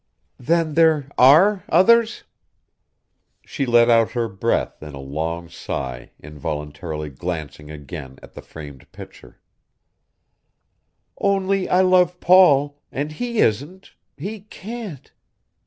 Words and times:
"Then 0.39 0.73
there 0.73 1.11
are... 1.15 1.63
others?" 1.69 2.23
She 3.45 3.67
let 3.67 3.87
out 3.87 4.13
her 4.13 4.27
breath 4.27 4.81
on 4.81 4.95
a 4.95 4.99
long 4.99 5.47
sigh 5.47 6.09
involuntarily 6.19 7.11
glancing 7.11 7.69
again 7.69 8.17
at 8.23 8.33
the 8.33 8.41
framed 8.41 8.91
picture. 8.91 9.39
"Only 11.19 11.69
I 11.69 11.81
love 11.81 12.19
Paul, 12.19 12.81
and 12.91 13.11
he 13.11 13.41
isn't... 13.41 13.93
he 14.17 14.39
can't...." 14.39 15.11